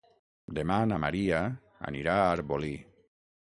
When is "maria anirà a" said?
1.03-2.25